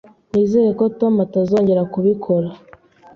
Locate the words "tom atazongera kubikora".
0.99-2.47